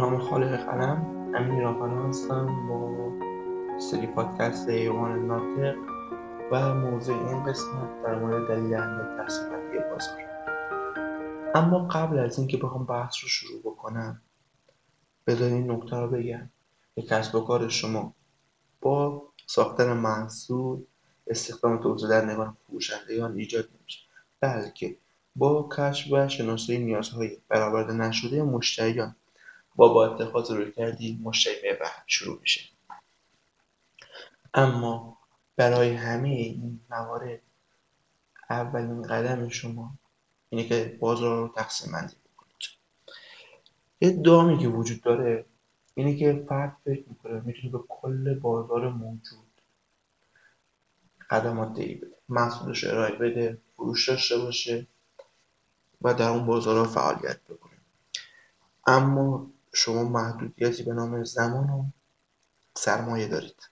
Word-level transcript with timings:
نام 0.00 0.18
خالق 0.18 0.56
قلم. 0.56 1.32
امین 1.34 1.50
ایرانپناه 1.50 2.08
هستم. 2.08 2.68
با 2.68 3.78
سری 3.78 4.06
پادکست 4.06 4.68
ایوان 4.68 5.26
ناطق 5.26 5.76
و 6.52 6.74
موضوع 6.74 7.28
این 7.28 7.44
قسمت 7.44 8.02
در 8.02 8.18
مورد 8.18 8.48
دلیل 8.48 8.74
اهمیت 8.74 9.16
تحصیل 9.16 9.48
بازار. 9.90 10.18
اما 11.54 11.88
قبل 11.88 12.18
از 12.18 12.38
اینکه 12.38 12.56
بخوام 12.56 12.86
بحث 12.86 13.14
رو 13.22 13.28
شروع 13.28 13.60
بکنم 13.60 14.22
بذارین 15.26 15.54
این 15.54 15.70
نکته 15.70 15.96
رو 15.96 16.10
بگم. 16.10 16.50
که 16.94 17.02
کسب 17.02 17.34
و 17.34 17.40
کار 17.40 17.68
شما. 17.68 18.14
با 18.80 19.22
ساختن 19.46 19.92
محصول 19.92 20.82
استخدام 21.26 21.82
توسعه 21.82 22.36
فروشندگان 22.66 23.36
ایجاد 23.36 23.68
نمیشه. 23.80 24.00
بلکه 24.40 24.96
با 25.36 25.68
کشف 25.76 26.12
و 26.12 26.28
شناسایی 26.28 26.84
نیازهای 26.84 27.36
برآورده 27.48 27.92
نشده 27.92 28.42
مشتریان 28.42 29.16
با 29.80 29.88
با 29.88 30.06
اتخاذ 30.06 30.70
کردی 30.76 31.20
مشتری 31.22 31.54
محور 31.72 32.02
شروع 32.06 32.40
میشه. 32.40 32.60
اما 34.54 35.18
برای 35.56 35.94
همه 35.94 36.28
این 36.28 36.80
موارد 36.90 37.40
اولین 38.50 39.02
قدم 39.02 39.48
شما 39.48 39.94
اینه 40.48 40.68
که 40.68 40.98
بازار 41.00 41.36
رو 41.36 41.54
تقسیم 41.56 41.92
بندی 41.92 42.16
بکنید. 42.34 42.54
یه 44.00 44.10
دامی 44.10 44.58
که 44.58 44.68
وجود 44.68 45.00
داره 45.00 45.44
اینه 45.94 46.16
که 46.16 46.44
فرد 46.48 46.76
فکر 46.84 47.04
می‌کنه 47.08 47.40
می‌تونه 47.40 47.72
به 47.72 47.78
کل 47.88 48.34
بازار 48.34 48.88
موجود 48.88 49.60
خدمات 51.30 51.74
دهی 51.74 51.94
بده 51.94 52.16
محصولش 52.28 52.84
ارائه 52.84 53.16
بده 53.16 53.58
فروش 53.76 54.08
داشته 54.08 54.38
باشه 54.38 54.86
و 56.02 56.14
در 56.14 56.28
اون 56.28 56.46
بازارها 56.46 56.84
فعالیت 56.84 57.40
بکنه. 57.40 57.76
اما 58.86 59.50
شما 59.72 60.04
محدودیتی 60.04 60.82
به 60.82 60.92
نام 60.92 61.24
زمان 61.24 61.70
و 61.70 61.84
سرمایه 62.74 63.28
دارید. 63.28 63.70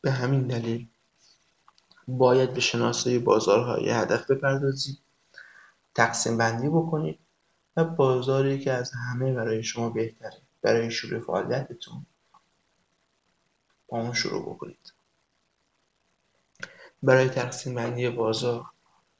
به 0.00 0.10
همین 0.10 0.46
دلیل 0.46 0.88
باید 2.08 2.54
به 2.54 2.60
شناسایی 2.60 3.18
بازارهای 3.18 3.90
هدف 3.90 4.30
بپردازید 4.30 4.98
تقسیم 5.94 6.36
بندی 6.36 6.68
بکنید 6.68 7.18
و 7.76 7.84
بازاری 7.84 8.58
که 8.58 8.72
از 8.72 8.92
همه 8.92 9.32
برای 9.32 9.62
شما 9.62 9.90
بهتره 9.90 10.42
برای 10.62 10.90
شروع 10.90 11.20
فعالیتتون 11.20 12.06
با 13.88 14.00
اون 14.00 14.12
شروع 14.12 14.54
بکنید. 14.54 14.92
برای 17.02 17.28
تقسیم 17.28 17.74
بندی 17.74 18.08
بازار 18.10 18.64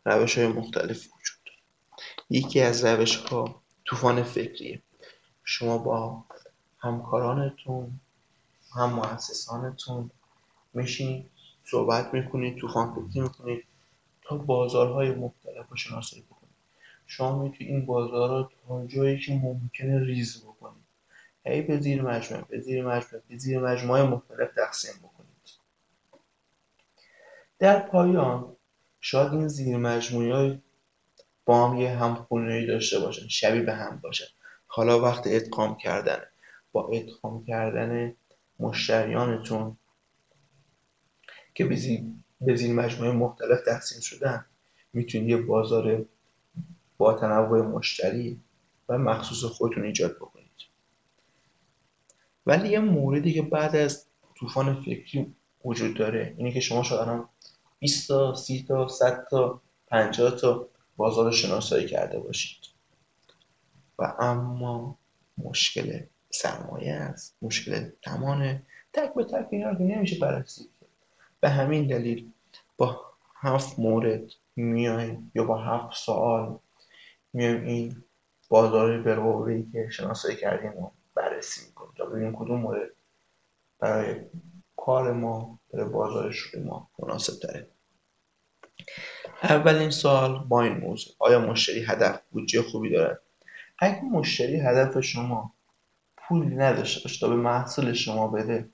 روش 0.05 0.39
های 0.39 0.47
مختلف 0.47 1.07
وجود 1.07 1.39
داره. 1.47 1.59
یکی 2.31 2.61
از 2.61 2.85
روش 2.85 3.17
ها 3.17 3.63
طوفان 3.85 4.23
فکریه. 4.23 4.83
شما 5.45 5.79
با 5.79 6.25
همکارانتون 6.79 8.01
هم 8.75 8.93
مؤسسانتون 8.93 10.11
میشینید 10.75 11.31
صحبت 11.65 12.15
می‌کنید 12.15 12.59
طوفان 12.59 12.95
فکری 12.95 13.21
می‌کنید 13.21 13.65
تا 14.23 14.37
بازارهای 14.37 15.11
مختلف 15.11 15.69
رو 15.69 15.77
شناسایی 15.77 16.23
بکنید 16.23 16.55
شما 17.07 17.43
می‌تونید 17.43 17.73
این 17.73 17.87
بازارها 17.87 18.51
تا 18.67 18.87
جایی 18.87 19.21
که 19.21 19.33
ممکنه 19.33 20.05
ریز 20.05 20.45
بکنید 20.45 20.83
هی 21.47 21.63
به 21.63 21.81
زیر 21.81 22.03
مجموعه 22.03 22.45
به 22.45 22.61
زیر 22.61 22.87
مجموعه 22.87 23.25
به 23.29 23.37
زیر 23.37 23.61
مجموعه 23.61 24.03
مختلف 24.03 24.55
تقسیم 24.55 24.95
بکنید. 25.03 25.33
در 27.59 27.79
پایان 27.79 28.57
شاید 29.01 29.33
این 29.33 29.49
زیر 29.49 29.77
مجموعه 29.77 30.63
با 31.45 31.69
هم 31.69 31.77
یه 31.77 31.91
همخونی 31.91 32.67
داشته 32.67 33.01
باشن 33.01 33.29
شبیه 33.29 33.63
به 33.63 33.75
هم 33.75 34.01
باشن 34.03 34.25
حالا 34.75 35.01
وقت 35.01 35.23
ادغام 35.27 35.77
کردنه. 35.77 36.27
با 36.73 36.89
ادغام 36.89 37.45
کردن 37.45 38.15
مشتریانتون 38.61 39.77
که 41.55 41.65
به 42.41 42.57
زیر 42.57 42.73
مجموعه 42.75 43.13
مختلف 43.13 43.65
تقسیم 43.67 44.01
شدن 44.01 44.47
می‌تونید 44.93 45.29
یه 45.29 45.37
بازار 45.37 46.05
با 46.99 47.15
تنوع 47.15 47.63
مشتری 47.63 48.41
و 48.89 48.99
مخصوص 48.99 49.45
خودتون 49.45 49.85
ایجاد 49.85 50.17
بکنید. 50.17 50.51
ولی 52.47 52.69
یه 52.69 52.79
موردی 52.79 53.33
که 53.33 53.43
بعد 53.43 53.77
از 53.77 54.07
طوفان 54.35 54.83
فکری 54.83 55.35
وجود 55.65 55.97
داره 55.97 56.35
اینه 56.39 56.53
که 56.53 56.61
شما 56.61 56.83
شاید 56.83 57.01
الان 57.01 57.29
20 57.79 58.09
تا 58.09 58.35
30 58.35 58.63
تا 58.63 58.89
100 58.89 59.27
تا 59.31 59.61
50 59.87 60.37
تا 60.37 60.69
بازار 60.97 61.33
شناسایی 61.33 61.87
کرده 61.87 62.19
باشید. 62.19 62.72
و 63.99 64.15
اما 64.19 64.99
مشکل 65.39 66.01
سرمایه 66.31 66.93
است 66.93 67.37
مشکل 67.43 67.91
زمانه. 68.07 68.63
تک 68.93 69.15
به 69.15 69.25
تک 69.25 69.47
اینا 69.51 69.71
رو 69.71 69.85
نمیشه 69.85 70.19
بررسی 70.19 70.69
به 71.41 71.49
همین 71.49 71.87
دلیل 71.87 72.31
با 72.77 73.01
هفت 73.37 73.79
مورد 73.79 74.31
میایم 74.57 75.33
یا 75.35 75.45
با 75.45 75.59
هفت 75.59 75.97
سوال 75.97 76.59
میایم 77.33 77.65
این 77.65 78.05
بازار 78.49 79.03
بالقوه‌ای 79.03 79.67
که 79.73 79.89
شناسایی 79.91 80.37
کردیم 80.37 80.73
رو 80.73 80.93
بررسی 81.15 81.67
می‌کنیم. 81.67 81.93
تا 81.99 82.07
ببینیم 82.07 82.37
کدوم 82.37 82.61
مورد 82.61 82.91
برای 83.79 84.21
کار 84.77 85.13
ما 85.13 85.59
برای 85.73 85.89
بازار 85.89 86.31
شروع 86.33 86.65
ما 86.65 86.91
مناسب 86.99 87.43
داره 87.43 87.69
اولین 89.43 89.91
سوال 89.91 90.45
با 90.49 90.63
این 90.63 90.77
موضوع. 90.77 91.15
آیا 91.19 91.41
مشتری 91.41 91.81
هدف 91.85 92.23
بودجه 92.31 92.63
خوبی 92.63 92.91
دارد؟ 92.91 93.22
اگه 93.83 94.03
مشتری 94.03 94.61
هدف 94.61 95.01
شما 95.01 95.53
پولی 96.17 96.57
نداشته 96.57 97.19
تا 97.21 97.29
به 97.29 97.37
محصول 97.37 97.93
شما 97.93 98.29
بده. 98.29 98.69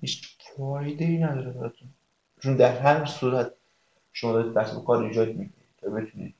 هیچ 0.00 0.38
فایده 0.56 1.04
ای 1.04 1.18
نداره 1.18 1.50
براتون. 1.50 1.88
چون 2.42 2.56
در 2.56 2.78
هر 2.78 3.04
صورت 3.04 3.52
شما 4.12 4.32
دارید 4.32 4.54
کسب 4.54 4.84
کار 4.84 5.04
ایجاد 5.04 5.28
می‌کنید 5.28 5.52
تا 5.78 5.90
بتونید 5.90 6.34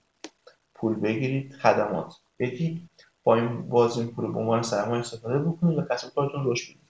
پول 0.75 0.95
بگیرید 0.95 1.53
خدمات 1.53 2.15
بدید 2.39 2.89
با 3.25 3.35
این 3.35 3.69
باز 3.69 3.99
این 3.99 4.11
پول 4.11 4.33
به 4.33 4.39
عنوان 4.39 4.63
سرمایه 4.63 5.01
استفاده 5.01 5.39
بکنید 5.39 5.79
و 5.79 5.85
کسب 5.91 6.15
کارتون 6.15 6.51
رشد 6.51 6.73
بدید. 6.73 6.81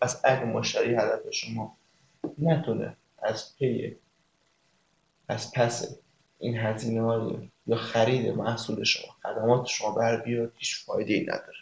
پس 0.00 0.20
اگه 0.24 0.44
مشتری 0.44 0.94
هدف 0.94 1.30
شما 1.30 1.76
نتونه 2.38 2.96
از 3.18 3.56
پی 3.56 3.96
از 5.28 5.52
پس 5.52 5.98
این 6.38 6.56
هزینه 6.56 7.02
های 7.02 7.50
یا 7.70 7.76
خرید 7.76 8.28
محصول 8.28 8.84
شما 8.84 9.12
خدمات 9.22 9.66
شما 9.66 9.90
بر 9.90 10.20
بیاد 10.20 10.52
هیچ 10.56 10.84
فایده 10.84 11.14
ای 11.14 11.22
نداره. 11.22 11.58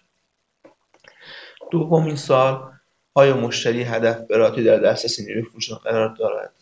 دومین 1.70 2.16
سال 2.16 2.72
آیا 3.14 3.36
مشتری 3.36 3.82
هدف 3.82 4.20
براتی 4.20 4.64
در 4.64 4.76
دسترس 4.76 5.20
نیروی 5.20 5.42
فروش 5.42 5.72
قرار 5.72 6.16
دارد؟ 6.16 6.52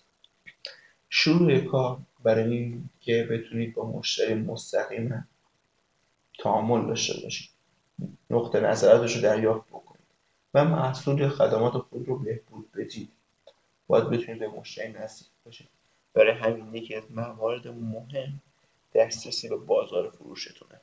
شروع 1.08 1.58
کار 1.58 1.98
برای 2.22 2.52
این 2.52 2.90
که 3.00 3.28
بتونید 3.30 3.74
با 3.74 3.90
مشتری 3.90 4.34
مستقیما 4.34 5.24
تعامل 6.38 6.86
داشته 6.86 7.22
باشید. 7.22 7.50
نقطه 8.30 8.60
نظراتش 8.60 9.16
رو 9.16 9.22
دریافت 9.22 9.68
بکنید 9.68 10.06
و 10.54 10.64
محصول 10.64 11.28
خدمات 11.28 11.72
خود 11.72 12.08
رو 12.08 12.18
بهبود 12.18 12.72
بدید. 12.72 13.08
باید 13.86 14.10
بتونید 14.10 14.40
به 14.40 14.48
مشتری 14.48 14.92
نزدیک 14.92 15.28
باشید. 15.44 15.68
برای 16.14 16.32
همین 16.32 16.74
یکی 16.74 16.94
از 16.94 17.04
موارد 17.10 17.68
مهم 17.68 18.40
دسترسی 18.96 19.48
به 19.48 19.56
بازار 19.56 20.10
فروشتونه. 20.10 20.80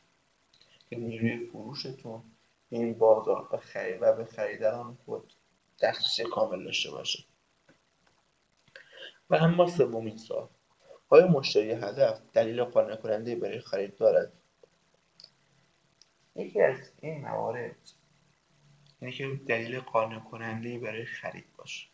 که 0.90 0.96
نیروی 0.96 1.46
فروشتون 1.47 2.24
این 2.69 2.94
بازار 2.94 3.50
و, 3.51 3.57
خرید 3.57 3.98
و 4.01 4.13
به 4.15 4.25
خریداران 4.25 4.98
خود 5.06 5.33
دسترسی 5.81 6.24
کامل 6.24 6.63
داشته 6.63 6.92
باشه. 6.92 7.24
و 9.30 9.36
اما 9.36 9.68
سومین 9.68 10.18
سال 10.18 10.50
آیا 11.10 11.27
مشتری 11.27 11.71
هدف 11.71 12.21
دلیل 12.33 12.63
قانع 12.63 12.95
کننده 12.95 13.36
برای 13.36 13.60
خرید 13.60 13.95
دارد؟ 13.95 14.33
یکی 16.36 16.62
از 16.62 16.92
این 17.01 17.21
موارد 17.21 17.75
اینه 19.01 19.13
که 19.13 19.39
دلیل 19.48 19.80
قانع 19.80 20.19
کننده 20.19 20.80
برای 20.80 21.06
خرید 21.06 21.45
باشه. 21.57 21.88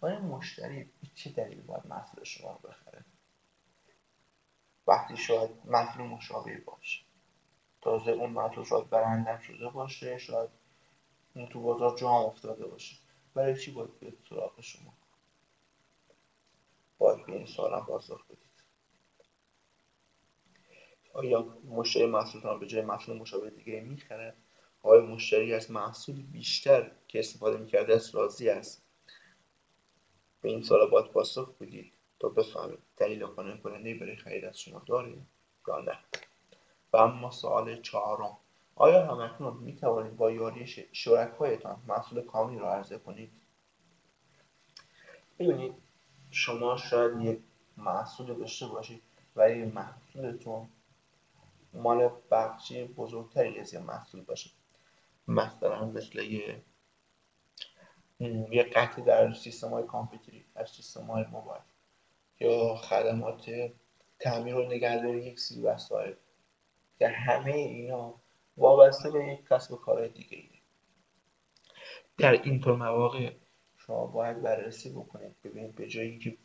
آیا 0.00 0.20
مشتری 0.20 0.90
چه 1.14 1.30
دلیل 1.30 1.62
باید 1.62 1.86
محصول 1.86 2.24
شما 2.24 2.60
بخره؟ 2.64 3.04
وقتی 4.86 5.16
شاید 5.16 5.50
محصول 5.64 6.02
مشابه 6.02 6.60
باشه. 6.66 7.04
تازه 7.80 8.10
اون 8.10 8.30
محصول 8.30 8.64
شاید 8.64 8.90
برندم 8.90 9.38
شده 9.38 9.68
باشه 9.68 10.18
شاید 10.18 10.50
اون 11.36 11.46
تو 11.48 11.62
بازار 11.62 11.96
جام 11.98 12.24
افتاده 12.24 12.66
باشه. 12.66 12.96
برای 13.34 13.60
چی 13.60 13.72
باید 13.72 13.98
بیاد 13.98 14.14
سراغ 14.28 14.60
شما؟ 14.60 14.94
باید 16.98 17.26
به 17.26 17.32
این 17.32 17.46
سوالم 17.46 17.86
پاسخ 17.86 18.26
بدید. 18.26 18.46
آیا 21.14 21.42
مشتری 21.64 22.06
محصولتان 22.06 22.60
به 22.60 22.66
جای 22.66 22.82
محصول 22.82 23.18
مشابه 23.18 23.50
دیگه 23.50 23.80
می‌خرد؟ 23.80 24.36
آیا 24.82 25.00
مشتری 25.06 25.54
از 25.54 25.70
محصول 25.70 26.22
بیشتر 26.22 26.92
که 27.08 27.18
استفاده 27.18 27.56
می‌کرده 27.56 27.94
است 27.94 28.14
راضی 28.14 28.48
است؟ 28.48 28.86
به 30.40 30.48
این 30.48 30.62
سوال 30.62 30.90
باید 30.90 31.12
پاسخ 31.12 31.56
بدید. 31.60 31.95
تا 32.18 32.28
بفهمید 32.28 32.78
دلیل 32.96 33.26
قانع 33.26 33.56
کننده 33.56 33.94
برای 33.94 34.16
خرید 34.16 34.44
از 34.44 34.60
شما 34.60 34.82
دارید 34.86 35.26
یا 35.68 35.80
نه. 35.80 35.98
و 36.92 36.96
اما 36.96 37.30
سوال 37.30 37.80
چهارم. 37.80 38.36
آیا 38.74 39.06
همکنون 39.06 39.56
می 39.56 39.76
توانید 39.76 40.16
با 40.16 40.30
یاری 40.30 40.66
شرکایتان 40.92 41.82
محصول 41.88 42.22
کاملی 42.22 42.58
را 42.58 42.74
عرضه 42.74 42.98
کنید؟ 42.98 43.32
ببینید 45.38 45.74
شما 46.30 46.76
شاید 46.76 47.20
یک 47.20 47.38
محصول 47.76 48.34
داشته 48.34 48.66
باشید 48.66 49.02
ولی 49.36 49.64
محصولتون 49.64 50.68
مال 51.72 52.10
بخشی 52.30 52.84
بزرگتری 52.84 53.60
از 53.60 53.74
یه 53.74 53.80
محصول 53.80 54.24
باشه. 54.24 54.50
مثلا 55.28 55.84
مثل 55.84 56.18
یه 56.18 56.62
یه 58.50 58.62
قطعی 58.62 59.04
در 59.04 59.32
سیستم 59.32 59.68
های 59.68 59.86
کامپیوتری 59.86 60.44
در 60.54 60.64
سیستم 60.64 61.04
های 61.04 61.24
موبایل. 61.24 61.62
یا 62.40 62.74
خدمات 62.74 63.50
تعمیر 64.18 64.54
و 64.54 64.66
نگهداری 64.66 65.26
یک 65.26 65.40
سری 65.40 65.60
وسایل 65.60 66.14
که 66.98 67.08
همه 67.08 67.52
اینا 67.52 68.14
وابسته 68.56 69.10
به 69.10 69.26
یک 69.26 69.46
کسب 69.48 69.72
و 69.72 69.76
کار 69.76 70.08
دیگه 70.08 70.36
ایه. 70.36 70.60
در 72.18 72.32
اینطور 72.32 72.76
مواقع 72.76 73.32
شما 73.76 74.06
باید 74.06 74.42
بررسی 74.42 74.90
بکنید 74.90 75.36
ببینید 75.44 75.74
به 75.74 75.86
جایی 75.86 76.18
که 76.18 76.36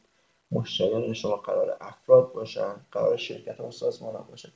مشتریان 0.51 1.13
شما 1.13 1.35
قرار 1.35 1.77
افراد 1.81 2.33
باشن 2.33 2.85
قرار 2.91 3.17
شرکت 3.17 3.59
و 3.59 3.71
سازمان 3.71 4.15
ها 4.15 4.21
باشن 4.21 4.51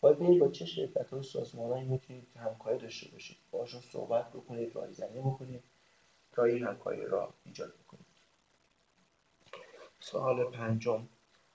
باید 0.00 0.16
ببینید 0.16 0.40
با 0.40 0.48
چه 0.48 0.66
شرکت 0.66 1.12
و 1.12 1.22
سازمان 1.22 1.84
می‌تونید 1.84 2.28
همکاری 2.36 2.78
داشته 2.78 3.10
باشید 3.12 3.36
باشون 3.50 3.80
صحبت 3.80 4.30
بکنید 4.30 4.76
رایزنی 4.76 5.18
بکنید 5.18 5.64
تا 6.32 6.44
این 6.44 6.64
همکاری 6.64 7.06
را 7.06 7.34
سوال 10.10 10.50
پنجم. 10.50 11.08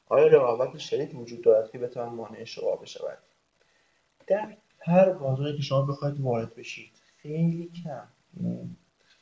آیا 0.08 0.28
رقابت 0.28 0.78
شدید 0.78 1.16
وجود 1.16 1.44
دارد 1.44 1.72
که 1.72 1.78
بتوان 1.78 2.10
مانع 2.14 2.44
شما 2.44 2.76
بشود؟ 2.76 3.18
در 4.28 4.58
هر 4.80 5.14
بازاری 5.14 5.58
که 5.58 5.64
شما 5.64 5.82
بخواید 5.82 6.20
وارد 6.20 6.56
بشید 6.56 6.92
خیلی 7.18 7.72
کم 7.84 8.08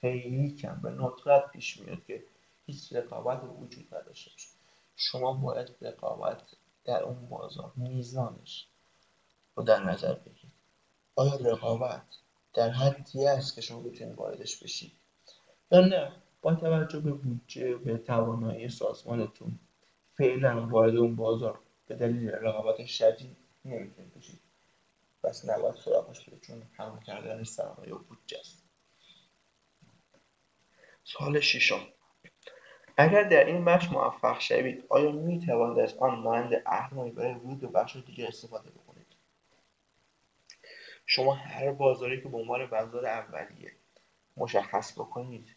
خیلی 0.02 0.52
کم 0.52 0.82
به 0.82 0.90
ندرت 0.90 1.52
پیش 1.52 1.80
میاد 1.80 2.06
که 2.06 2.24
هیچ 2.66 2.94
رقابت 2.94 3.44
وجود 3.44 3.96
نداشته 3.96 4.32
باشه. 4.32 4.50
شما 4.96 5.34
باید 5.34 5.76
رقابت 5.82 6.42
در 6.86 7.04
اون 7.04 7.30
بازار 7.30 7.72
میزانش. 7.76 8.68
رو 9.56 9.64
در 9.64 9.84
نظر 9.84 10.14
بگیرید. 10.14 10.54
آیا 11.16 11.36
رقابت 11.36 12.06
در 12.54 12.70
حدی 12.70 13.28
است 13.28 13.56
که 13.56 13.62
شما 13.62 13.80
بتونید 13.82 14.16
واردش 14.16 14.64
بشید؟ 14.64 14.92
یا 15.72 15.80
نه؟ 15.80 16.12
با 16.42 16.56
توجه 16.56 17.00
به 17.00 17.12
بودجه 17.12 17.76
به 17.76 17.98
توانایی 17.98 18.70
سازمانتون 18.70 19.60
فعلا 20.14 20.68
وارد 20.68 20.96
اون 20.96 21.16
بازار 21.16 21.60
به 21.88 21.96
دلیل 21.96 22.30
رقابت 22.30 22.86
شدید 22.86 23.38
نمی‌تونید 23.66 24.14
بشید. 24.14 24.40
پس 25.24 25.50
نباید 25.50 25.76
سراغش 25.76 26.30
برید 26.30 26.42
چون 26.42 26.64
هم 26.78 27.00
کردن 27.00 27.44
سرمایه 27.44 27.96
و 27.96 27.98
بودجه 27.98 28.40
است. 28.40 28.64
سال 31.04 31.40
ششم. 31.40 31.88
اگر 32.98 33.24
در 33.24 33.46
این 33.46 33.66
بخش 33.66 33.92
موفق 33.92 34.40
شوید 34.40 34.86
آیا 34.90 35.12
می 35.12 35.40
توانید 35.40 35.80
از 35.80 35.98
آن 35.98 36.20
مانند 36.20 36.64
اهرمی 36.66 37.12
برای 37.12 37.34
ورود 37.34 37.60
به 37.60 37.68
بخش 37.68 37.96
دیگر 37.96 38.28
استفاده 38.28 38.70
بکنید؟ 38.70 39.08
شما 41.06 41.34
هر 41.34 41.72
بازاری 41.72 42.22
که 42.22 42.30
به 42.30 42.38
عنوان 42.38 42.66
بازار 42.66 43.06
اولیه 43.06 43.72
مشخص 44.38 45.00
بکنید 45.00 45.56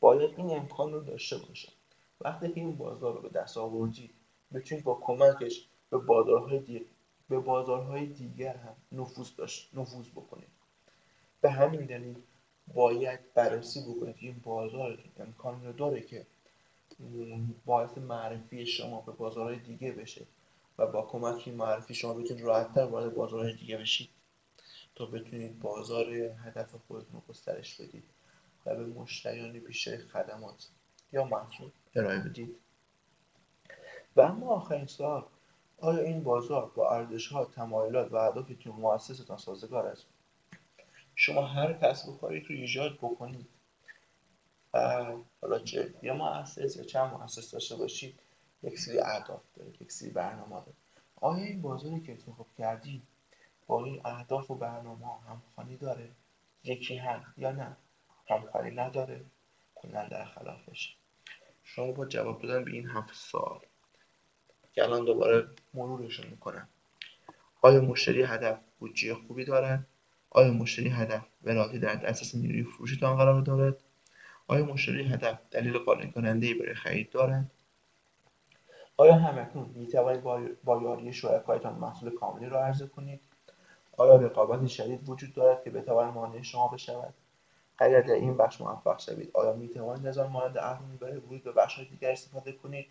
باید 0.00 0.34
این 0.36 0.56
امکان 0.56 0.92
رو 0.92 1.00
داشته 1.00 1.38
باشه 1.38 1.72
وقتی 2.20 2.48
که 2.48 2.60
این 2.60 2.76
بازار 2.76 3.14
رو 3.14 3.22
به 3.22 3.28
دست 3.28 3.58
آوردید 3.58 4.10
بتونید 4.54 4.84
با 4.84 4.94
کمکش 5.02 5.68
به 5.90 5.98
بازارهای 5.98 6.58
دیگه 6.58 6.84
به 7.28 7.38
بازارهای 7.38 8.06
دیگر 8.06 8.56
هم 8.56 8.76
نفوذ 8.92 9.36
داشت 9.36 9.70
نفوذ 9.74 10.08
بکنید 10.08 10.48
به 11.40 11.50
همین 11.50 11.86
دلیل 11.86 12.16
باید 12.74 13.34
بررسی 13.34 13.80
بکنید 13.80 14.16
این 14.18 14.40
بازارتون 14.44 15.12
امکان 15.18 15.64
رو 15.64 15.72
داره 15.72 16.00
که 16.00 16.26
باعث 17.66 17.98
معرفی 17.98 18.66
شما 18.66 19.00
به 19.00 19.12
بازارهای 19.12 19.58
دیگه 19.58 19.92
بشه 19.92 20.26
و 20.78 20.86
با 20.86 21.02
کمک 21.02 21.42
این 21.46 21.56
معرفی 21.56 21.94
شما 21.94 22.14
بتونید 22.14 22.44
راحتتر 22.44 22.84
وارد 22.84 23.14
بازارهای 23.14 23.52
دیگه 23.52 23.76
بشید 23.76 24.08
تا 24.94 25.06
بتونید 25.06 25.60
بازار 25.60 26.14
هدف 26.14 26.74
خودتون 26.88 27.12
رو 27.12 27.22
گسترش 27.28 27.80
بدید 27.80 28.04
به 28.74 28.86
مشتریان 28.86 29.58
بیشتر 29.58 29.96
خدمات 29.96 30.68
یا 31.12 31.24
محصول 31.24 31.70
ارائه 31.94 32.18
بدید. 32.18 32.56
و 34.16 34.20
اما 34.20 34.46
آخرین 34.46 34.86
سوال 34.86 35.24
آیا 35.78 36.02
این 36.02 36.22
بازار 36.22 36.72
با 36.74 36.90
ارزش 36.90 37.28
ها 37.28 37.44
تمایلات 37.44 38.12
و 38.12 38.16
اهدافی 38.16 38.56
که 38.56 38.70
مؤسستان 38.70 39.36
سازگار 39.36 39.86
است؟ 39.86 40.06
شما 41.14 41.46
هر 41.46 41.72
کسب 41.72 42.08
و 42.08 42.16
کاری 42.16 42.40
رو 42.40 42.54
ایجاد 42.54 42.96
بکنید. 42.96 43.48
حالا 45.42 45.58
چه 45.64 45.94
یه 46.02 46.12
مؤسس 46.12 46.76
یا 46.76 46.84
چند 46.84 47.12
مؤسس 47.12 47.50
داشته 47.50 47.76
باشید؟ 47.76 48.20
یک 48.62 48.78
سری 48.78 48.98
اهداف 49.00 49.42
داره 49.56 49.70
یک 49.80 49.92
سری 49.92 50.10
برنامه 50.10 50.50
داره 50.50 50.76
آیا 51.16 51.44
این 51.44 51.62
بازاری 51.62 52.00
که 52.00 52.12
انتخاب 52.12 52.46
کردید 52.58 53.02
با 53.66 53.84
این 53.84 54.00
اهداف 54.04 54.50
و 54.50 54.54
برنامه 54.54 55.06
همخوانی 55.28 55.76
داره؟ 55.76 56.10
یکی 56.64 56.96
هم 56.96 57.34
یا 57.36 57.52
نه؟ 57.52 57.76
همخوانی 58.28 58.70
نداره. 58.70 59.24
کنن 59.82 60.08
در 60.08 60.24
خلافش 60.24 60.96
شما 61.64 61.92
با 61.92 62.06
جواب 62.06 62.42
دادن 62.42 62.64
به 62.64 62.70
این 62.70 62.88
هفت 62.88 63.14
سال 63.14 63.60
که 64.72 64.84
الان 64.84 65.04
دوباره 65.04 65.48
مرورشون 65.74 66.26
می‌کنم. 66.30 66.68
آیا 67.62 67.80
مشتری 67.80 68.22
هدف 68.22 68.58
بودجه 68.78 69.14
خوبی 69.14 69.44
دارد؟ 69.44 69.86
آیا 70.30 70.52
مشتری 70.52 70.88
هدف 70.88 71.24
به 71.42 71.78
در 71.78 71.94
دسترس 71.94 72.34
نیروی 72.34 72.62
فروشتان 72.62 73.16
قرار 73.16 73.42
دارد؟ 73.42 73.76
آیا 74.46 74.64
مشتری 74.64 75.04
هدف 75.04 75.38
دلیل 75.50 75.78
قانع 75.78 76.06
کننده 76.06 76.54
برای 76.54 76.74
خرید 76.74 77.10
دارد؟ 77.10 77.50
آیا 78.96 79.14
همکنون 79.14 79.70
می 79.74 79.86
توانید 79.86 80.22
با 80.64 80.82
یاری 80.82 81.12
شرکایتان 81.12 81.74
محصول 81.74 82.14
کاملی 82.14 82.46
را 82.46 82.64
عرضه 82.64 82.86
کنید؟ 82.86 83.20
آیا 83.96 84.16
رقابت 84.16 84.66
شدید 84.66 85.08
وجود 85.08 85.34
دارد 85.34 85.64
که 85.64 85.70
بتواند 85.70 86.14
مانع 86.14 86.42
شما 86.42 86.68
بشود؟ 86.68 87.14
اگر 87.78 88.00
در 88.00 88.14
این 88.14 88.36
بخش 88.36 88.60
موفق 88.60 89.00
شوید 89.00 89.30
آیا 89.34 89.52
می 89.52 89.68
توانید 89.68 90.18
آن 90.18 90.30
مانند 90.30 90.58
اهرمی 90.58 90.96
برای 90.96 91.16
ورود 91.16 91.42
به 91.44 91.52
بخش 91.52 91.78
دیگر 91.78 92.10
استفاده 92.10 92.52
کنید. 92.52 92.86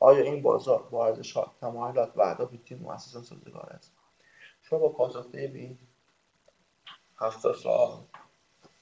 آیا 0.00 0.24
این 0.24 0.42
بازار 0.42 0.82
با 0.82 1.06
ارزشها 1.06 1.54
تمایلات 1.60 2.12
و 2.16 2.20
اهداف 2.20 2.50
تیم 2.64 2.78
مؤسسان 2.78 3.22
سازگار 3.22 3.70
است؟ 3.70 3.92
شما 4.62 4.78
با 4.78 4.88
پاسخ 4.88 5.26
به 5.26 5.40
این 5.40 5.78
هفت 7.18 7.52
سال 7.52 8.02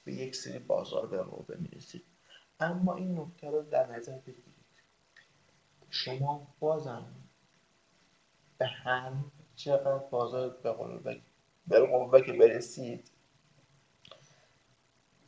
به 0.05 0.13
یک 0.13 0.35
سری 0.35 0.59
بازار 0.59 1.07
به 1.07 1.23
موقع 1.23 1.57
می‌رسید. 1.57 2.05
اما 2.59 2.95
این 2.95 3.19
نکته 3.19 3.49
رو 3.49 3.61
در 3.61 3.91
نظر 3.91 4.17
بگیرید. 4.17 4.55
شما 5.89 6.47
بازم 6.59 7.05
به 8.57 8.65
هم 8.65 9.31
چقدر 9.55 9.97
بازار 9.97 10.49
به 11.67 11.79
قوه 11.79 12.21
که 12.21 12.33
برسید 12.33 13.11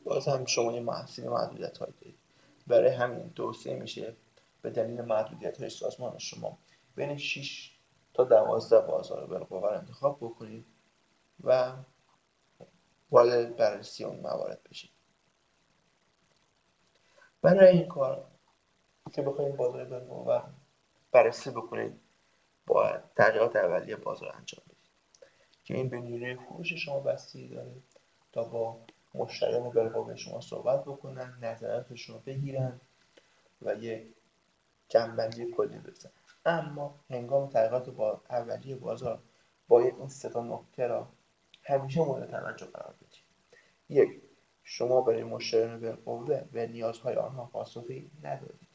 باز 0.08 0.28
هم 0.28 0.44
شما 0.44 0.72
یه 0.72 0.80
محصول 0.80 1.28
محدودیت 1.28 1.78
های 1.78 1.92
دارید. 2.00 2.18
برای 2.66 2.94
همین 2.94 3.32
توصیه 3.32 3.74
میشه 3.74 4.16
به 4.62 4.70
دلیل 4.70 5.00
محدودیت 5.00 5.60
های 5.60 5.70
سازمان 5.70 6.18
شما 6.18 6.58
بین 6.96 7.16
6 7.16 7.72
تا 8.14 8.24
12 8.24 8.80
بازار 8.80 9.26
بالقوه 9.26 9.72
انتخاب 9.72 10.16
بکنید 10.16 10.66
و 11.44 11.72
وارد 13.10 13.56
بررسی 13.56 14.04
اون 14.04 14.20
موارد 14.20 14.60
بشید. 14.70 14.90
برای 17.42 17.78
این 17.78 17.88
کار 17.88 18.24
که 19.12 19.22
بخواید 19.22 19.56
بازار 19.56 19.84
بالقوه 19.84 20.42
بررسی 21.12 21.50
بکنید 21.50 22.00
با 22.66 22.98
تغییرات 23.16 23.56
اولیه 23.56 23.96
بازار 23.96 24.36
انجام 24.36 24.62
بدید 24.66 24.78
که 25.64 25.74
این 25.74 25.88
به 25.88 26.00
نیروی 26.00 26.36
فروش 26.36 26.72
شما 26.72 27.00
بستگی 27.00 27.48
داره 27.48 27.74
تا 28.32 28.44
با 28.44 28.80
مشتریان 29.18 29.70
بالقوه 29.70 30.16
شما 30.16 30.40
صحبت 30.40 30.84
بکنن 30.84 31.38
نظراتشون 31.42 32.16
رو 32.16 32.22
بگیرن 32.26 32.80
و 33.62 33.74
یک 33.74 34.14
جنبندی 34.88 35.50
کلی 35.50 35.78
بزن 35.78 36.10
اما 36.46 37.00
هنگام 37.10 37.48
تحقیقات 37.48 37.90
با 37.90 38.22
اولیه 38.30 38.76
بازار 38.76 39.22
باید 39.68 39.94
این 39.98 40.08
سه 40.08 40.40
نکته 40.40 40.86
را 40.86 41.08
همیشه 41.62 42.00
مورد 42.00 42.30
توجه 42.30 42.66
قرار 42.66 42.94
بدید. 42.94 43.22
یک 43.88 44.22
شما 44.62 45.00
برای 45.00 45.24
مشتریان 45.24 45.80
بالقوه 45.80 46.44
و 46.52 46.66
نیازهای 46.66 47.16
آنها 47.16 47.44
پاسخی 47.44 48.10
ندارید. 48.22 48.68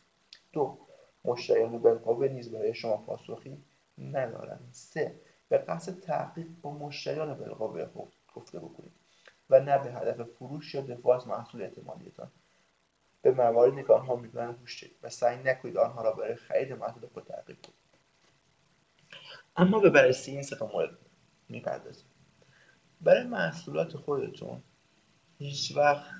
دو 0.51 0.77
مشتریان 1.25 1.77
بالقوه 1.77 2.27
نیز 2.27 2.51
برای 2.51 2.73
شما 2.73 2.97
پاسخی 2.97 3.63
ندارند. 3.97 4.69
سه 4.71 5.19
به 5.49 5.57
قصد 5.57 5.99
تحقیق 5.99 6.47
با 6.61 6.71
مشتریان 6.71 7.33
بالقوه 7.33 7.85
گفته 8.35 8.59
بکنید. 8.59 9.02
و 9.53 9.59
نه 9.59 9.77
به 9.77 9.93
هدف 9.93 10.21
فروش 10.21 10.75
یا 10.75 10.81
دفاع 10.81 11.15
از 11.15 11.27
محصول 11.27 11.61
اعتمادیتان. 11.61 12.31
به 13.21 13.31
مواردی 13.31 13.83
که 13.83 13.93
آنها 13.93 14.15
می‌گویند 14.15 14.55
گوش 14.59 14.83
و 15.03 15.09
سعی 15.09 15.43
نکنید 15.43 15.77
آنها 15.77 16.01
را 16.01 16.11
برای 16.11 16.35
خرید 16.35 16.73
محصول 16.73 17.07
خود 17.13 17.23
ترغیب 17.23 17.57
کنید. 17.61 17.77
اما 19.55 19.79
به 19.79 19.89
بررسی 19.89 20.31
این 20.31 20.43
سه 20.43 20.65
مورد 20.65 20.97
می‌پردازیم. 21.49 22.05
برای 23.01 23.23
محصولات 23.23 23.97
خودتون 23.97 24.63
هیچ 25.39 25.73
وقت 25.75 26.11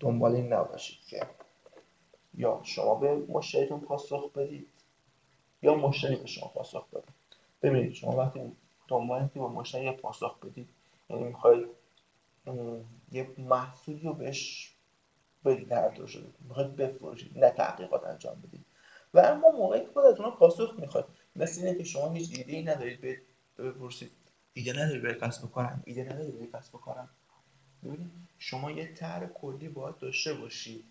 دنبال 0.00 0.34
این 0.34 0.52
نباشید 0.52 1.04
که 1.06 1.26
یا 2.34 2.60
شما 2.64 2.94
به 2.94 3.16
مشتریتون 3.16 3.80
پاسخ 3.80 4.32
بدید 4.32 4.68
یا 5.62 5.74
مشتری 5.74 6.16
به 6.16 6.26
شما 6.26 6.48
پاسخ 6.48 6.88
بده. 6.90 7.08
ببینید 7.62 7.92
شما 7.92 8.16
وقتی 8.16 8.52
دنبال 8.90 9.28
که 9.34 9.38
با 9.38 9.48
مشتری 9.48 9.92
پاسخ 9.92 10.38
بدید. 10.38 10.68
یعنی 11.10 11.24
می‌خواید 11.24 11.66
یه 13.12 13.30
محصولی 13.38 14.00
رو 14.00 14.14
بهش 14.14 14.74
بدید 15.44 15.72
هر 15.72 15.88
طور 15.88 16.06
شده. 16.06 16.26
می‌خواید 16.48 16.76
بفروشید 16.76 17.38
نه 17.38 17.50
تحقیقات 17.50 18.04
انجام 18.04 18.40
بدید 18.40 18.66
و 19.14 19.18
اما 19.18 19.50
موقعی 19.50 19.80
که 19.80 19.86
خودتون 19.92 20.30
پاسخ 20.30 20.74
می‌خواد 20.78 21.08
مثل 21.36 21.66
اینه 21.66 21.78
که 21.78 21.84
شما 21.84 22.12
هیچ 22.12 22.38
ایده 22.38 22.52
ای 22.52 22.62
ندارید 22.62 23.22
بپرسید. 23.58 24.10
ایده 24.52 24.72
نداری 24.72 24.98
برای 24.98 25.20
کسب 25.20 25.46
بکنم 25.46 25.82
ایده 25.86 26.02
نداری 26.02 26.30
برای 26.30 26.50
کسب 26.54 26.72
بکنم 26.72 27.10
ببینید 27.84 28.10
شما 28.38 28.70
یه 28.70 28.94
طرح 28.94 29.26
کلی 29.26 29.68
باید 29.68 29.98
داشته 29.98 30.34
باشید 30.34 30.84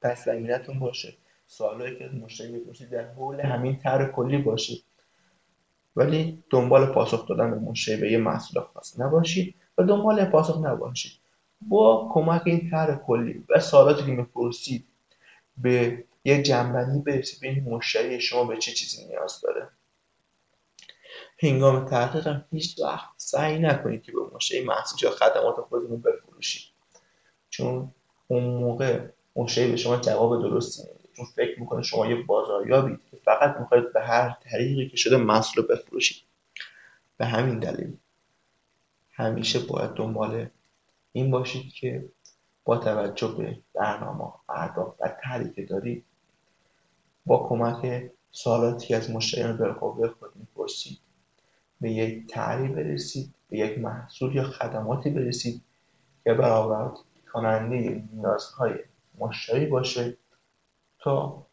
پس 0.00 0.24
زمینتون 0.24 0.78
باشه. 0.78 1.14
سوالایی 1.46 1.98
که 1.98 2.04
مشتری 2.04 2.52
می‌پرسید 2.52 2.90
در 2.90 3.12
حول 3.12 3.40
همین 3.40 3.78
طرح 3.78 4.06
کلی 4.06 4.38
باشید 4.38 4.84
ولی 5.96 6.44
دنبال 6.50 6.86
پاسخ 6.86 7.28
دادن 7.28 7.50
به 7.50 7.56
مشتری 7.56 7.96
به 7.96 8.12
یه 8.12 8.18
محصول 8.18 8.62
خاص 8.62 9.00
نباشید 9.00 9.54
و 9.78 9.82
دنبال 9.82 10.24
پاسخ 10.24 10.58
نباشید. 10.64 11.12
با 11.60 12.10
کمک 12.14 12.42
این 12.44 12.70
طرح 12.70 12.96
کلی 12.96 13.44
و 13.48 13.60
سوالاتی 13.60 14.06
که 14.06 14.12
می‌پرسید 14.12 14.86
به 15.56 16.04
یه 16.24 16.42
جنبندی 16.42 16.98
برسید 16.98 17.44
این 17.44 17.64
مشتری 17.64 18.20
شما 18.20 18.44
به 18.44 18.56
چه 18.56 18.72
چیزی 18.72 19.06
نیاز 19.06 19.40
داره؟ 19.40 19.68
هنگام 21.38 21.84
تحقیق 21.84 22.26
هم 22.26 22.44
هیچ 22.52 22.80
وقت 22.80 23.08
سعی 23.16 23.58
نکنید 23.58 24.02
که 24.02 24.12
به 24.12 24.18
مشتری 24.34 24.64
محصول 24.64 24.98
یا 25.02 25.10
خدمات 25.10 25.56
خودتون 25.56 26.02
بفروشید. 26.02 26.62
چون 27.50 27.94
اون 28.26 28.44
موقع 28.44 29.00
مشتری 29.36 29.70
به 29.70 29.76
شما 29.76 29.96
جواب 29.96 30.42
درستی 30.42 30.82
نمیده. 30.82 31.05
چون 31.16 31.26
فکر 31.26 31.60
می‌کنه 31.60 31.82
شما 31.82 32.06
یه 32.06 32.22
بازاریابید 32.22 33.00
که 33.10 33.16
فقط 33.24 33.56
می‌خواید 33.60 33.92
به 33.92 34.00
هر 34.00 34.36
طریقی 34.42 34.88
که 34.88 34.96
شده 34.96 35.16
محصول 35.16 35.66
بفروشید. 35.66 36.22
به 37.16 37.26
همین 37.26 37.58
دلیل. 37.58 37.96
همیشه 39.12 39.58
باید 39.58 39.90
دنبال 39.90 40.46
این 41.12 41.30
باشید 41.30 41.72
که 41.72 42.08
با 42.64 42.76
توجه 42.76 43.34
به 43.38 43.58
برنامه 43.74 44.32
اهداف 44.48 44.94
و 45.00 45.16
طرحی 45.22 45.50
که 45.50 45.62
دارید 45.62 46.04
با 47.26 47.48
کمک 47.48 48.10
سوالاتی 48.30 48.94
از 48.94 49.10
مشتریان 49.10 49.56
بالقوه 49.56 50.08
خود 50.08 50.36
می‌پرسید. 50.36 50.98
به 51.80 51.90
یک 51.90 52.26
تعریف 52.26 52.70
برسید 52.70 53.34
به 53.50 53.58
یک 53.58 53.78
محصول 53.78 54.34
یا 54.34 54.44
خدماتی 54.44 55.10
برسید 55.10 55.62
که 56.24 56.34
برآورد 56.34 56.96
کننده 57.32 58.04
نیازهای 58.12 58.74
مشتری 59.18 59.66
باشه. 59.66 60.16
تا 61.06 61.46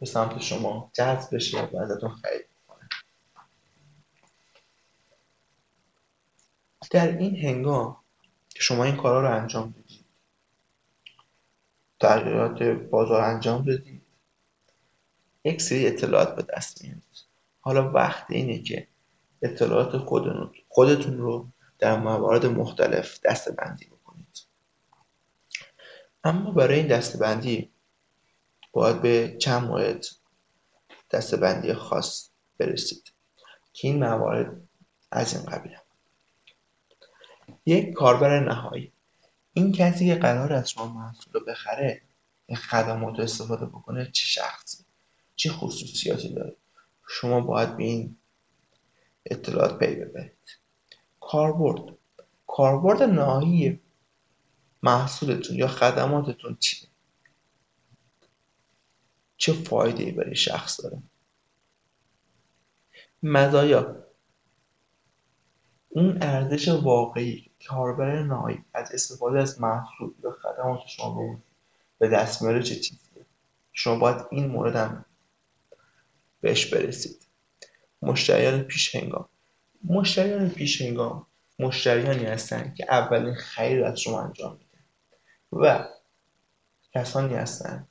به 0.00 0.06
سمت 0.06 0.40
شما 0.40 0.90
جذب 0.92 1.36
بشه 1.36 1.64
و 1.64 1.76
ازتون 1.76 2.10
خرید 2.10 2.46
کنه 2.68 2.88
در 6.90 7.18
این 7.18 7.36
هنگام 7.36 7.96
که 8.48 8.60
شما 8.60 8.84
این 8.84 8.96
کارا 8.96 9.20
رو 9.20 9.36
انجام 9.36 9.70
بدید 9.70 10.04
تغییرات 12.00 12.62
بازار 12.62 13.20
انجام 13.20 13.64
بدید 13.64 14.02
یک 15.44 15.62
سری 15.62 15.86
اطلاعات 15.86 16.36
به 16.36 16.46
دست 16.56 16.82
میارید. 16.84 17.26
حالا 17.60 17.92
وقت 17.92 18.26
اینه 18.30 18.62
که 18.62 18.88
اطلاعات 19.42 19.96
خودتون 20.68 21.18
رو 21.18 21.48
در 21.78 21.98
موارد 21.98 22.46
مختلف 22.46 23.20
دسته‌بندی 23.24 23.86
بکنید. 23.86 24.46
اما 26.24 26.50
برای 26.50 26.78
این 26.78 26.86
دسته‌بندی 26.86 27.71
باید 28.72 29.02
به 29.02 29.36
چند 29.40 29.62
مورد 29.68 30.06
دسته‌بندی 31.10 31.74
خاص 31.74 32.28
برسید. 32.58 33.12
که 33.72 33.88
این 33.88 33.98
موارد 34.04 34.60
از 35.10 35.34
این 35.34 35.44
قبیل 35.44 35.76
یک 37.66 37.92
کاربر 37.92 38.40
نهایی. 38.40 38.92
این 39.52 39.72
کسی 39.72 40.06
که 40.06 40.14
قرار 40.14 40.52
از 40.52 40.70
شما 40.70 40.86
محصول 40.86 41.32
رو 41.32 41.44
بخره 41.44 42.02
این 42.46 42.56
خدمات 42.56 43.18
رو 43.18 43.24
استفاده 43.24 43.66
بکنه 43.66 44.10
چه 44.12 44.26
شخصی 44.26 44.84
چه 45.36 45.52
خصوصیاتی 45.52 46.34
داره؟ 46.34 46.56
شما 47.08 47.40
باید 47.40 47.76
به 47.76 47.84
این 47.84 48.16
اطلاعات 49.26 49.78
پی 49.78 49.94
ببرید. 49.94 50.58
کاربرد. 51.20 51.96
کاربرد 52.46 53.02
نهایی 53.02 53.80
محصولتون 54.82 55.56
یا 55.56 55.68
خدماتتون 55.68 56.56
چیه؟ 56.60 56.88
چه 59.42 59.52
فایده 59.52 60.04
ای 60.04 60.12
برای 60.12 60.36
شخص 60.36 60.80
داره. 60.80 61.02
مزایا. 63.22 64.04
اون 65.88 66.22
ارزش 66.22 66.68
واقعی 66.68 67.50
کاربر 67.68 68.22
نهایی 68.22 68.64
از 68.74 68.92
استفاده 68.92 69.40
از 69.40 69.60
محصول 69.60 70.14
یا 70.24 70.36
خدمات 70.42 70.80
شما 70.86 71.40
به 71.98 72.08
دست 72.08 72.42
میاره 72.42 72.62
چه 72.62 72.74
چیزیه؟ 72.74 73.26
شما 73.72 73.98
باید 73.98 74.26
این 74.30 74.46
مورد 74.46 74.76
هم 74.76 75.04
بهش 76.40 76.74
برسید. 76.74 77.26
مشتریان 78.02 78.62
پیش 78.62 78.94
هنگام 78.94 79.28
مشتریان 79.84 80.50
پیش 80.50 80.82
هنگام 80.82 81.26
مشتریانی 81.58 82.24
هستند 82.24 82.74
که 82.74 82.86
اولین 82.90 83.34
خرید 83.34 83.82
از 83.82 84.00
شما 84.00 84.22
انجام 84.22 84.52
میدن 84.58 84.84
و 85.52 85.88
کسانی 86.94 87.34
هستند 87.34 87.88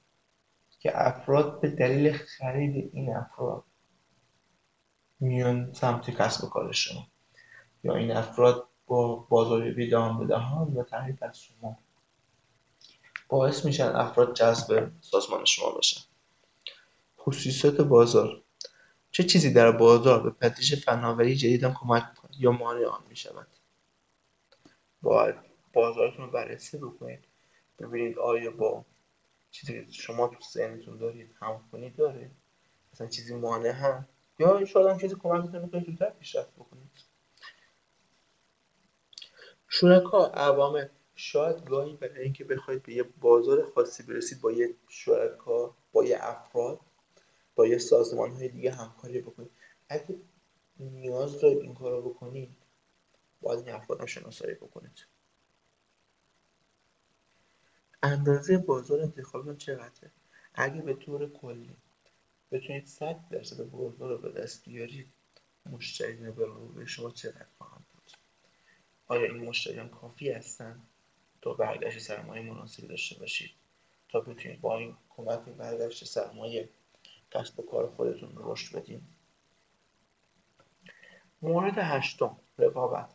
که 0.82 1.08
افراد 1.08 1.62
به 1.62 1.70
دلیل 1.70 2.14
خرید 2.14 2.92
این 2.94 3.16
افراد 3.16 3.64
میان 5.20 5.74
سمت 5.74 6.10
کسب 6.10 6.44
و 6.44 6.50
کار 6.50 6.72
شما 6.72 7.08
یا 7.84 7.96
این 7.96 8.12
افراد 8.12 8.68
با 8.88 9.16
بازاریابی 9.16 9.90
دهان 9.90 10.20
به 10.20 10.26
دهان 10.26 10.74
و 10.74 10.84
تعریف 10.84 11.24
از 11.24 11.40
شما 11.40 11.78
باعث 13.30 13.66
میشن 13.66 13.88
افراد 13.88 14.34
جذب 14.34 14.92
سازمان 15.02 15.46
شما 15.46 15.72
بشن. 15.72 16.02
خصوصیات 17.20 17.82
بازار. 17.82 18.42
چه 19.12 19.24
چیزی 19.24 19.54
در 19.54 19.72
بازار 19.72 20.24
به 20.24 20.30
پذیرش 20.30 20.86
فناوری 20.86 21.36
جدید 21.36 21.66
کمک 21.66 22.04
می‌کنه 22.10 22.32
یا 22.40 22.52
مانع 22.52 22.86
آن 22.86 23.04
می‌شود؟ 23.10 23.48
باید 25.02 25.36
بازارتون 25.74 26.26
رو 26.26 26.32
بررسی 26.32 26.78
بکنید. 26.78 27.28
ببینید 27.80 28.20
آیا 28.20 28.52
با 28.52 28.86
چیزی 29.52 29.86
که 29.86 29.92
شما 29.92 30.28
تو 30.28 30.40
ذهنتون 30.54 30.98
دارید 30.98 31.36
همخونی 31.40 31.90
داره 31.90 32.32
مثلا 32.94 33.08
چیزی 33.08 33.36
مانع 33.36 33.70
هم 33.70 34.08
یا 34.40 34.66
شاید 34.66 34.88
هم 34.88 34.98
چیزی 34.98 35.16
کمکتون 35.16 35.62
می‌کنه 35.62 35.84
زودتر 35.84 36.10
پیشرفت 36.10 36.56
بکنید 36.56 36.92
شرکا 39.68 40.26
عوامل. 40.26 40.88
شاید 41.16 41.66
گاهی 41.66 41.96
برای 41.96 42.24
اینکه 42.24 42.44
بخواید 42.44 42.84
به 42.84 42.94
یه 42.94 43.04
بازار 43.04 43.72
خاصی 43.72 44.04
برسید 44.04 44.42
با 44.42 44.52
یه 44.52 44.76
شرکا 44.90 45.78
با 45.92 46.04
یه 46.06 46.18
افراد 46.22 46.80
با 47.56 47.68
یه 47.68 47.78
سازمان 47.78 48.32
های 48.32 48.50
دیگه 48.50 48.72
همکاری 48.72 49.22
بکنید. 49.22 49.52
اگه 49.90 50.16
نیاز 50.80 51.42
دارید 51.42 51.60
این 51.60 51.74
کار 51.76 51.92
رو 51.92 52.10
بکنید 52.10 52.58
باید 53.42 53.60
این 53.60 53.76
افراد 53.76 54.00
هم 54.00 54.06
شناسایی 54.06 54.56
بکنید. 54.56 55.08
اندازه 58.04 58.58
بازار 58.58 59.02
انتخابتون 59.02 59.58
چقدره؟ 59.58 60.12
اگه 60.54 60.82
به 60.82 60.94
طور 60.94 61.30
کلی. 61.30 61.76
بتونید 62.52 62.86
صد 62.86 63.20
درصد 63.30 63.64
بازار 63.64 64.10
رو 64.10 64.18
به 64.18 64.42
دست 64.42 64.66
بیارید 64.66 65.14
مشتری 65.66 66.32
به 66.76 66.86
شما 66.86 67.12
چقدر 67.12 67.46
خواهند 67.58 67.86
بود؟ 67.94 68.12
آیا 69.08 69.34
این 69.34 69.44
مشتریان 69.44 69.90
کافی 69.90 70.32
هستند 70.32 70.88
تا 71.42 71.54
برگشت 71.54 72.00
سرمایه 72.00 72.44
مناسبی 72.54 72.88
داشته 72.88 73.20
باشید. 73.20 73.52
تا 74.10 74.22
بتونید 74.22 74.62
با 74.62 74.78
این 74.78 74.98
کمک 75.10 75.40
برگشت 75.40 76.06
سرمایه 76.06 76.70
کسب 77.32 77.60
و 77.60 77.64
کار 77.64 77.90
خودتون 77.90 78.36
رو 78.36 78.54
رشد 78.54 78.78
بدین. 78.78 79.02
مورد 81.42 81.78
هشتم 81.78 82.38
رقابت. 82.58 83.14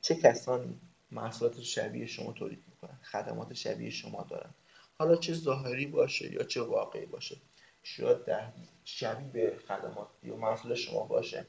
چه 0.00 0.14
کسانی؟ 0.14 0.80
محصولات 1.10 1.60
شبیه 1.60 2.06
شما 2.06 2.32
تولید 2.32 2.65
خدمات 3.02 3.52
شبیه 3.52 3.90
شما 3.90 4.22
دارن. 4.22 4.50
حالا 4.98 5.16
چه 5.16 5.34
ظاهری 5.34 5.86
باشه 5.86 6.32
یا 6.32 6.42
چه 6.42 6.62
واقعی 6.62 7.06
باشه. 7.06 7.36
شاید 7.82 8.24
در 8.24 8.52
شبیه 8.84 9.28
به 9.32 9.58
خدمات 9.68 10.08
یا 10.22 10.36
محصول 10.36 10.74
شما 10.74 11.04
باشه. 11.04 11.46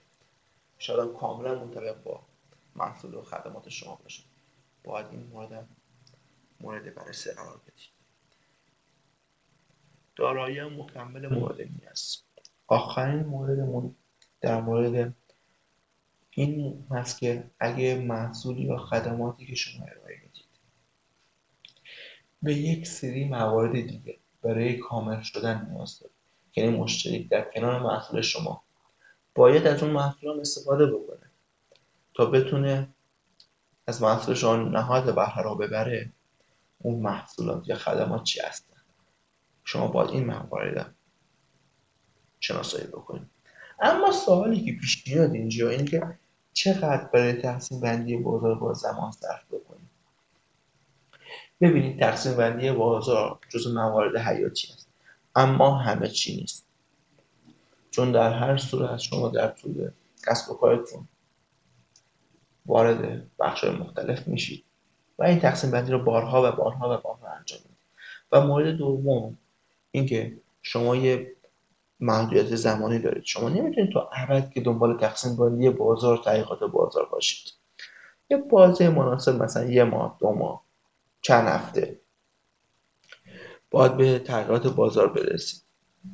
شاید 0.78 1.14
کاملا 1.14 1.56
منطبق 1.56 2.04
با 2.04 2.22
محصول 2.76 3.14
و 3.14 3.22
خدمات 3.22 3.70
شما 3.70 3.96
باشه. 3.96 4.24
باید 4.84 5.08
این 5.12 5.28
مورد 5.28 5.68
مورد 6.62 6.96
بررسی 6.96 7.32
قرار 7.32 7.58
بدید 7.58 7.90
دارایی 10.16 10.62
مکمل 10.62 11.28
مورد 11.28 11.62
نیاز 11.62 12.18
آخرین 12.68 13.20
موردمون 13.20 13.96
در 14.42 14.62
مورد 14.62 15.14
این 16.30 16.88
هست 16.92 17.20
اگه 17.60 17.96
محصول 17.96 18.58
یا 18.58 18.78
خدماتی 18.78 19.46
که 19.46 19.56
شما 19.56 19.86
ارائه 19.86 20.18
به 22.42 22.54
یک 22.54 22.88
سری 22.88 23.26
موارد 23.26 23.72
دیگه 23.72 24.18
برای 24.42 24.78
کامل 24.78 25.22
شدن 25.22 25.68
نیاز 25.72 26.00
داره 26.00 26.14
یعنی 26.56 26.78
مشتری 26.78 27.24
در 27.24 27.52
کنار 27.54 27.80
محصول 27.80 28.22
شما. 28.22 28.64
باید 29.36 29.68
از 29.68 29.84
اون 29.84 29.92
محصول 29.92 30.40
استفاده 30.40 30.86
بکنه 30.86 31.32
تا 32.14 32.26
بتونه 32.26 32.88
از 33.88 34.02
محصول 34.02 34.36
شما 34.36 34.56
نهاد 34.56 35.16
بهره 35.16 35.44
را 35.44 35.56
ببره 35.56 36.12
اون 36.78 37.00
محصولات 37.00 37.68
یا 37.68 37.76
خدمات 37.76 38.24
چی 38.24 38.42
هستن. 38.42 38.74
شما 39.64 39.88
باید 39.88 40.10
این 40.10 40.26
موارد 40.26 40.96
شناسایی 42.40 42.88
بکنید. 42.88 43.28
اما 43.82 44.12
سوالی 44.12 44.66
که 44.66 44.72
پیش 44.72 45.08
میاد 45.08 45.32
اینجا 45.32 45.70
اینه 45.70 45.86
که 45.86 46.18
چقدر 46.54 47.10
برای 47.14 47.34
تقسیم 47.34 47.80
بندی 47.80 48.18
بازار 48.18 48.56
با 48.56 48.74
زمان 48.74 49.12
صرف 49.12 49.54
ببینید 51.62 52.00
تقسیم 52.00 52.38
بندی 52.38 52.72
بازار 52.72 53.40
جز 53.50 53.68
موارد 53.68 54.18
حیاتی 54.18 54.68
است 54.74 54.88
اما 55.36 55.78
همه 55.78 56.08
چی 56.08 56.36
نیست. 56.36 56.68
چون 57.92 58.12
در 58.12 58.34
هر 58.34 58.58
صورت 58.58 58.98
شما 59.00 59.30
در 59.30 59.48
طول 59.48 59.90
کسب 60.28 60.52
و 60.52 60.54
کارتون 60.54 61.08
وارد 62.66 63.28
بخش 63.40 63.64
مختلف 63.64 64.28
میشید 64.28 64.64
و 65.20 65.24
این 65.24 65.40
تقسیم 65.40 65.72
بندی 65.72 65.92
رو 65.92 66.04
بارها 66.04 66.50
و 66.50 66.56
بارها 66.56 66.98
و 66.98 67.02
بارها 67.02 67.28
انجام 67.38 67.60
می‌دید. 67.60 67.78
و 68.32 68.42
مورد 68.42 68.76
دوم 68.76 69.38
اینکه 69.92 70.38
شما 70.62 70.96
یه 70.96 71.32
محدودیت 72.00 72.56
زمانی 72.56 73.00
دارید. 73.00 73.24
شما 73.24 73.50
نمی‌تونید 73.50 73.94
تا 73.94 74.10
ابد 74.14 74.50
که 74.50 74.62
دنبال 74.62 74.98
تقسیم 74.98 75.36
بندی 75.36 75.70
بازار 75.70 76.18
تحقیقات 76.18 76.64
بازار 76.64 77.06
باشید. 77.06 77.54
یه 78.30 78.38
بازه 78.38 78.90
مناسب 78.90 79.44
مثلا 79.44 79.66
یه 79.66 79.84
ماه 79.84 80.18
دو 80.20 80.32
ماه. 80.32 80.67
چند 81.28 81.48
هفته. 81.48 82.00
باید 83.72 83.98
به 83.98 84.20
تغییرات 84.20 84.68
بازار 84.68 85.14
برسید. 85.14 85.62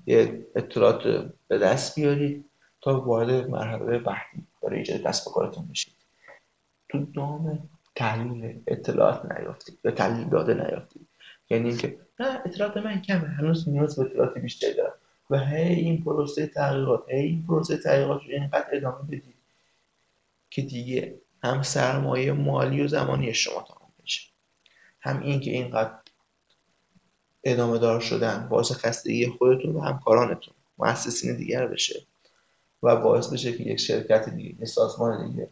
یه 0.05 0.45
اطلاعات 0.55 1.03
به 1.47 1.57
دست 1.57 1.95
بیارید 1.95 2.45
تا 2.81 3.01
وارد 3.01 3.49
مرحله 3.49 3.99
بعدی 3.99 4.47
برای 4.63 4.79
ایجاد 4.79 5.01
کسب 5.01 5.27
و 5.27 5.31
کارتون 5.31 5.67
بشید. 5.67 5.93
تو 6.89 7.05
دام 7.05 7.69
تحلیل 7.95 8.61
اطلاعات 8.67 9.31
نیافتید. 9.31 9.79
یا 9.83 9.91
تحلیل 9.91 10.29
داده 10.29 10.53
نیافتید. 10.53 11.07
یعنی 11.49 11.69
اینکه 11.69 11.97
نه 12.19 12.41
اطلاعات 12.45 12.77
من 12.77 13.01
کمه. 13.01 13.27
هنوز 13.27 13.69
نیاز 13.69 13.95
به 13.95 14.05
اطلاعات 14.05 14.37
بیشتری 14.37 14.73
دارم. 14.73 14.93
و 15.29 15.39
هی 15.39 15.73
این 15.73 16.03
پروسه 16.03 16.47
تحقیقات 16.47 17.09
هی 17.09 17.25
این 17.25 17.45
پروسه 17.47 17.77
تحقیقات 17.77 18.21
رو 18.21 18.29
اینقدر 18.29 18.67
ادامه 18.71 19.07
بدید 19.07 19.35
که 20.49 20.61
دیگه 20.61 21.19
هم 21.43 21.61
سرمایه 21.61 22.31
مالی 22.31 22.81
و 22.81 22.87
زمانی 22.87 23.33
شما 23.33 23.65
تمام 23.67 23.82
هم 25.03 25.19
این 25.19 25.39
که 25.39 25.51
اینقدر 25.51 25.93
ادامه 27.43 27.77
دار 27.77 27.99
شدن 27.99 28.47
باعث 28.49 28.71
خستگی 28.71 29.27
خودتون 29.27 29.75
و 29.75 29.81
همکارانتون 29.81 30.53
مؤسسین 30.77 31.37
دیگر 31.37 31.67
بشه 31.67 32.07
و 32.83 32.95
باعث 32.95 33.33
بشه 33.33 33.57
که 33.57 33.63
یک 33.63 33.79
شرکت 33.79 34.29
دیگه 34.29 34.49
یک 34.49 34.65
سازمان 34.65 35.31
دیگه 35.31 35.49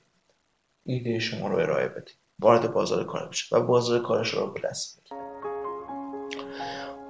ایده 0.85 1.19
شما 1.19 1.47
رو 1.47 1.55
ارائه 1.55 1.87
بده 1.87 2.11
وارد 2.39 2.73
بازار 2.73 3.03
کار 3.03 3.27
بشه 3.27 3.55
و 3.55 3.61
بازار 3.61 4.01
کارش 4.01 4.33
رو 4.33 4.53
به 4.53 4.61
دست 4.61 5.03
بیاره. 5.09 5.25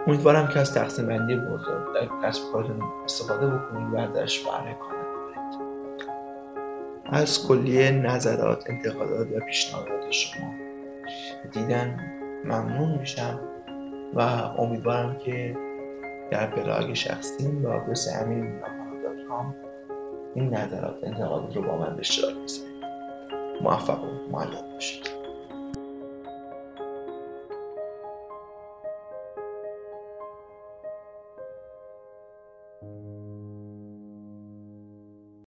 امیدوارم 0.07 0.47
که 0.47 0.59
از 0.59 0.73
تقسیم 0.73 1.07
بندی 1.07 1.35
بازار 1.35 1.93
در 1.93 2.27
کسب 2.27 2.51
کارتون 2.51 2.81
استفاده 3.03 3.47
بکنید 3.47 3.93
و 3.93 3.97
ازش 3.97 4.39
بهره 4.39 4.73
کامل 4.73 5.01
از 7.05 7.47
کلیه 7.47 7.91
نظرات 7.91 8.69
انتقادات 8.69 9.27
و 9.27 9.45
پیشنهادات 9.45 10.11
شما 10.11 10.53
دیدن 11.51 12.20
ممنون 12.45 12.99
میشم 12.99 13.39
و 14.13 14.19
امیدوارم 14.57 15.17
که 15.17 15.57
در 16.31 16.47
بلاگ 16.47 16.93
شخصیم 16.93 17.61
به 17.61 17.69
آدرس 17.69 18.07
امین 18.21 18.61
این 20.35 20.53
نظرات 20.53 21.03
انتقادات 21.03 21.55
رو 21.55 21.61
با 21.61 21.77
من 21.77 21.95
به 21.95 21.99
اشتراک 21.99 22.35
بذارید 22.35 22.71
موفق 23.61 24.03
و 24.03 24.07
معلم 24.31 24.73
باشید. 24.73 25.20